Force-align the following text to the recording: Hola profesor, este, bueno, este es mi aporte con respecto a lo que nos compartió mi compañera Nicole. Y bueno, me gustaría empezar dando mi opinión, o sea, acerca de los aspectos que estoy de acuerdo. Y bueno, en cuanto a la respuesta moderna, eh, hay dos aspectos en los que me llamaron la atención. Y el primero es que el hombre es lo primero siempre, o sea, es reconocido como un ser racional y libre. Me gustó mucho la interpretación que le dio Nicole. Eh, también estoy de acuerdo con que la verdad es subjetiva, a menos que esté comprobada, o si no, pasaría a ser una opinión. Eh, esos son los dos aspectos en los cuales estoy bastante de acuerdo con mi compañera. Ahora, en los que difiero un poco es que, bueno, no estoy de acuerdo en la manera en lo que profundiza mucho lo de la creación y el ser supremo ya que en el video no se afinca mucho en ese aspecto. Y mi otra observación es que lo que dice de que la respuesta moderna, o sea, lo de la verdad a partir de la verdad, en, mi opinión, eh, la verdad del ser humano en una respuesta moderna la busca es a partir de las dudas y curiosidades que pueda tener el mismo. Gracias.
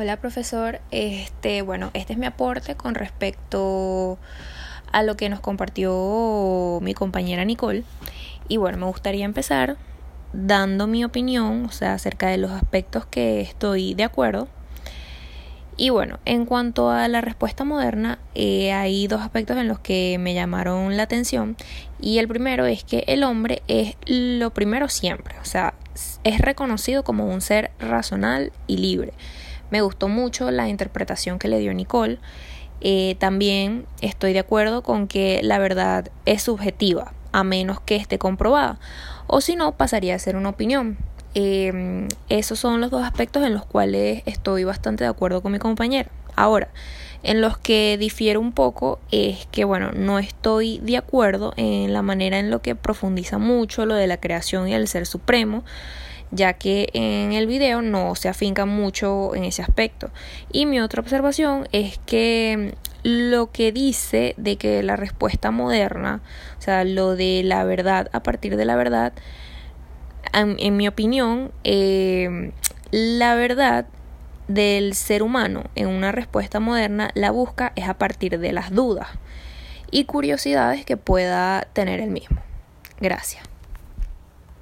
Hola 0.00 0.16
profesor, 0.16 0.80
este, 0.92 1.60
bueno, 1.62 1.90
este 1.92 2.12
es 2.12 2.20
mi 2.20 2.26
aporte 2.26 2.76
con 2.76 2.94
respecto 2.94 4.16
a 4.92 5.02
lo 5.02 5.16
que 5.16 5.28
nos 5.28 5.40
compartió 5.40 6.78
mi 6.82 6.94
compañera 6.94 7.44
Nicole. 7.44 7.82
Y 8.46 8.58
bueno, 8.58 8.78
me 8.78 8.86
gustaría 8.86 9.24
empezar 9.24 9.76
dando 10.32 10.86
mi 10.86 11.02
opinión, 11.04 11.66
o 11.66 11.72
sea, 11.72 11.94
acerca 11.94 12.28
de 12.28 12.38
los 12.38 12.52
aspectos 12.52 13.06
que 13.06 13.40
estoy 13.40 13.94
de 13.94 14.04
acuerdo. 14.04 14.46
Y 15.76 15.90
bueno, 15.90 16.20
en 16.24 16.46
cuanto 16.46 16.90
a 16.90 17.08
la 17.08 17.20
respuesta 17.20 17.64
moderna, 17.64 18.20
eh, 18.36 18.72
hay 18.72 19.08
dos 19.08 19.20
aspectos 19.20 19.56
en 19.56 19.66
los 19.66 19.80
que 19.80 20.16
me 20.20 20.32
llamaron 20.32 20.96
la 20.96 21.02
atención. 21.02 21.56
Y 22.00 22.18
el 22.18 22.28
primero 22.28 22.66
es 22.66 22.84
que 22.84 23.02
el 23.08 23.24
hombre 23.24 23.64
es 23.66 23.96
lo 24.06 24.50
primero 24.50 24.88
siempre, 24.88 25.34
o 25.42 25.44
sea, 25.44 25.74
es 26.22 26.38
reconocido 26.38 27.02
como 27.02 27.26
un 27.26 27.40
ser 27.40 27.72
racional 27.80 28.52
y 28.68 28.76
libre. 28.76 29.12
Me 29.70 29.80
gustó 29.82 30.08
mucho 30.08 30.50
la 30.50 30.68
interpretación 30.68 31.38
que 31.38 31.48
le 31.48 31.58
dio 31.58 31.74
Nicole. 31.74 32.18
Eh, 32.80 33.16
también 33.18 33.86
estoy 34.00 34.32
de 34.32 34.38
acuerdo 34.38 34.82
con 34.82 35.08
que 35.08 35.40
la 35.42 35.58
verdad 35.58 36.10
es 36.26 36.42
subjetiva, 36.42 37.12
a 37.32 37.44
menos 37.44 37.80
que 37.80 37.96
esté 37.96 38.18
comprobada, 38.18 38.78
o 39.26 39.40
si 39.40 39.56
no, 39.56 39.72
pasaría 39.72 40.14
a 40.14 40.18
ser 40.18 40.36
una 40.36 40.50
opinión. 40.50 40.96
Eh, 41.34 42.08
esos 42.28 42.58
son 42.58 42.80
los 42.80 42.90
dos 42.90 43.04
aspectos 43.04 43.44
en 43.44 43.52
los 43.52 43.66
cuales 43.66 44.22
estoy 44.26 44.64
bastante 44.64 45.04
de 45.04 45.10
acuerdo 45.10 45.42
con 45.42 45.52
mi 45.52 45.58
compañera. 45.58 46.10
Ahora, 46.36 46.68
en 47.24 47.40
los 47.40 47.58
que 47.58 47.96
difiero 47.98 48.40
un 48.40 48.52
poco 48.52 49.00
es 49.10 49.46
que, 49.50 49.64
bueno, 49.64 49.90
no 49.92 50.20
estoy 50.20 50.78
de 50.78 50.96
acuerdo 50.96 51.52
en 51.56 51.92
la 51.92 52.00
manera 52.00 52.38
en 52.38 52.50
lo 52.50 52.62
que 52.62 52.76
profundiza 52.76 53.38
mucho 53.38 53.86
lo 53.86 53.94
de 53.94 54.06
la 54.06 54.18
creación 54.18 54.68
y 54.68 54.74
el 54.74 54.86
ser 54.86 55.04
supremo 55.04 55.64
ya 56.30 56.54
que 56.54 56.88
en 56.92 57.32
el 57.32 57.46
video 57.46 57.82
no 57.82 58.14
se 58.14 58.28
afinca 58.28 58.66
mucho 58.66 59.34
en 59.34 59.44
ese 59.44 59.62
aspecto. 59.62 60.10
Y 60.52 60.66
mi 60.66 60.80
otra 60.80 61.00
observación 61.00 61.68
es 61.72 61.98
que 62.06 62.74
lo 63.02 63.50
que 63.50 63.72
dice 63.72 64.34
de 64.36 64.56
que 64.56 64.82
la 64.82 64.96
respuesta 64.96 65.50
moderna, 65.50 66.20
o 66.58 66.62
sea, 66.62 66.84
lo 66.84 67.16
de 67.16 67.42
la 67.44 67.64
verdad 67.64 68.10
a 68.12 68.22
partir 68.22 68.56
de 68.56 68.64
la 68.64 68.76
verdad, 68.76 69.12
en, 70.32 70.76
mi 70.76 70.88
opinión, 70.88 71.52
eh, 71.64 72.52
la 72.90 73.34
verdad 73.34 73.86
del 74.48 74.94
ser 74.94 75.22
humano 75.22 75.64
en 75.74 75.88
una 75.88 76.10
respuesta 76.10 76.58
moderna 76.58 77.10
la 77.14 77.30
busca 77.30 77.72
es 77.76 77.86
a 77.86 77.94
partir 77.94 78.38
de 78.38 78.52
las 78.52 78.70
dudas 78.70 79.08
y 79.90 80.04
curiosidades 80.04 80.84
que 80.84 80.96
pueda 80.96 81.66
tener 81.72 82.00
el 82.00 82.10
mismo. 82.10 82.38
Gracias. 83.00 83.44